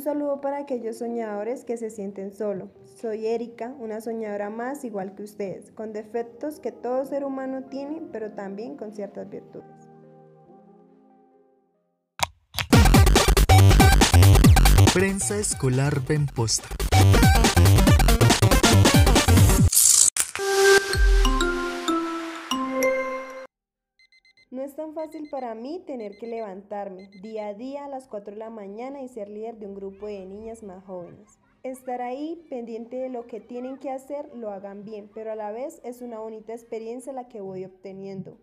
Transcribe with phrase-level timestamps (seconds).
[0.00, 2.70] Un saludo para aquellos soñadores que se sienten solo.
[2.86, 8.00] Soy Erika, una soñadora más igual que ustedes, con defectos que todo ser humano tiene,
[8.10, 9.66] pero también con ciertas virtudes.
[14.94, 16.66] Prensa Escolar Benposta.
[24.80, 28.48] Tan fácil para mí tener que levantarme día a día a las 4 de la
[28.48, 31.38] mañana y ser líder de un grupo de niñas más jóvenes.
[31.62, 35.52] Estar ahí pendiente de lo que tienen que hacer lo hagan bien, pero a la
[35.52, 38.38] vez es una bonita experiencia la que voy obteniendo.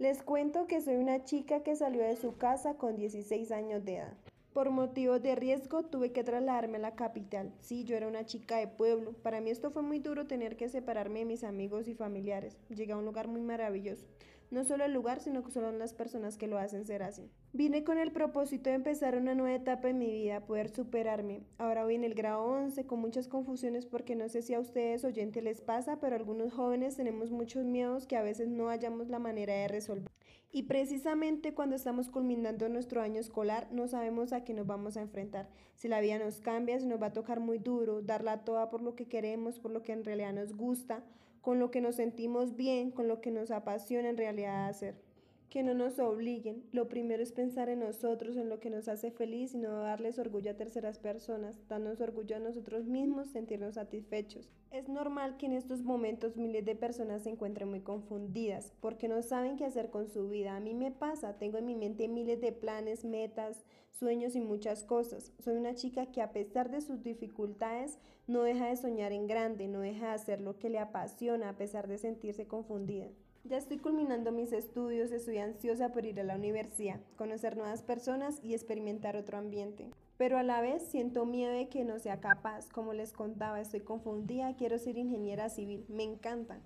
[0.00, 3.98] Les cuento que soy una chica que salió de su casa con 16 años de
[3.98, 4.16] edad.
[4.52, 7.54] Por motivos de riesgo tuve que trasladarme a la capital.
[7.60, 9.12] Sí, yo era una chica de pueblo.
[9.22, 12.58] Para mí esto fue muy duro tener que separarme de mis amigos y familiares.
[12.70, 14.04] Llegué a un lugar muy maravilloso.
[14.50, 17.30] No solo el lugar, sino que son las personas que lo hacen ser así.
[17.52, 21.42] Vine con el propósito de empezar una nueva etapa en mi vida, poder superarme.
[21.58, 25.04] Ahora voy en el grado 11 con muchas confusiones porque no sé si a ustedes
[25.04, 29.18] oyentes les pasa, pero algunos jóvenes tenemos muchos miedos que a veces no hallamos la
[29.18, 30.08] manera de resolver.
[30.52, 35.02] Y precisamente cuando estamos culminando nuestro año escolar no sabemos a qué nos vamos a
[35.02, 35.48] enfrentar.
[35.74, 38.80] Si la vida nos cambia, si nos va a tocar muy duro, darla toda por
[38.80, 41.02] lo que queremos, por lo que en realidad nos gusta,
[41.40, 45.09] con lo que nos sentimos bien, con lo que nos apasiona en realidad hacer
[45.50, 46.62] que no nos obliguen.
[46.70, 50.18] Lo primero es pensar en nosotros, en lo que nos hace feliz y no darles
[50.20, 54.48] orgullo a terceras personas, darnos orgullo a nosotros mismos, sentirnos satisfechos.
[54.70, 59.20] Es normal que en estos momentos miles de personas se encuentren muy confundidas porque no
[59.22, 60.54] saben qué hacer con su vida.
[60.54, 64.84] A mí me pasa, tengo en mi mente miles de planes, metas, sueños y muchas
[64.84, 65.32] cosas.
[65.40, 67.98] Soy una chica que a pesar de sus dificultades
[68.28, 71.56] no deja de soñar en grande, no deja de hacer lo que le apasiona a
[71.56, 73.08] pesar de sentirse confundida.
[73.44, 78.38] Ya estoy culminando mis estudios, estoy ansiosa por ir a la universidad, conocer nuevas personas
[78.44, 79.88] y experimentar otro ambiente.
[80.18, 82.68] Pero a la vez siento miedo de que no sea capaz.
[82.68, 86.60] Como les contaba, estoy confundida, quiero ser ingeniera civil, me encanta.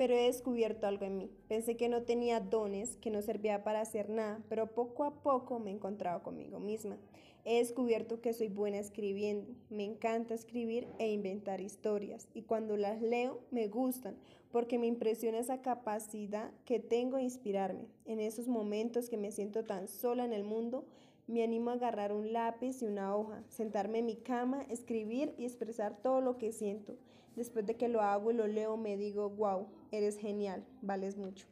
[0.00, 1.30] Pero he descubierto algo en mí.
[1.46, 5.58] Pensé que no tenía dones, que no servía para hacer nada, pero poco a poco
[5.58, 6.96] me he encontrado conmigo misma.
[7.44, 13.02] He descubierto que soy buena escribiendo, me encanta escribir e inventar historias y cuando las
[13.02, 14.16] leo me gustan
[14.50, 17.84] porque me impresiona esa capacidad que tengo de inspirarme.
[18.06, 20.86] En esos momentos que me siento tan sola en el mundo,
[21.30, 25.44] me animo a agarrar un lápiz y una hoja, sentarme en mi cama, escribir y
[25.44, 26.96] expresar todo lo que siento.
[27.36, 31.46] Después de que lo hago y lo leo, me digo, wow, eres genial, vales mucho.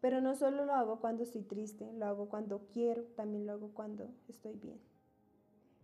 [0.00, 3.70] Pero no solo lo hago cuando estoy triste, lo hago cuando quiero, también lo hago
[3.72, 4.78] cuando estoy bien.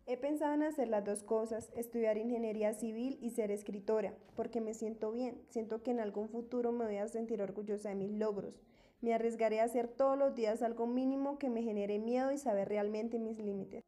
[0.06, 4.74] He pensado en hacer las dos cosas, estudiar ingeniería civil y ser escritora, porque me
[4.74, 8.60] siento bien, siento que en algún futuro me voy a sentir orgullosa de mis logros.
[9.00, 12.68] Me arriesgaré a hacer todos los días algo mínimo que me genere miedo y saber
[12.68, 13.82] realmente mis límites.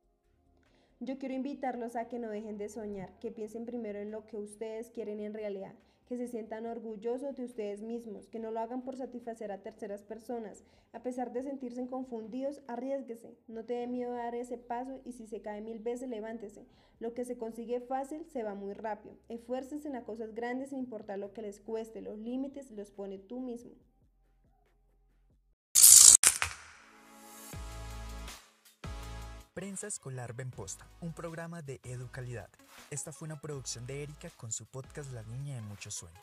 [1.00, 4.38] Yo quiero invitarlos a que no dejen de soñar, que piensen primero en lo que
[4.38, 5.75] ustedes quieren en realidad
[6.06, 10.03] que se sientan orgullosos de ustedes mismos, que no lo hagan por satisfacer a terceras
[10.03, 10.65] personas.
[10.93, 15.12] A pesar de sentirse confundidos, arriesguese, no te dé miedo a dar ese paso y
[15.12, 16.66] si se cae mil veces, levántese.
[16.99, 19.16] Lo que se consigue fácil se va muy rápido.
[19.28, 23.19] Esfuércense en las cosas grandes sin importar lo que les cueste, los límites los pone
[23.19, 23.72] tú mismo.
[29.56, 32.50] Prensa Escolar Benposta, un programa de educalidad.
[32.91, 36.21] Esta fue una producción de Erika con su podcast La Niña de Muchos Sueños.